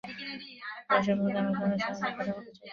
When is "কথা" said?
2.17-2.31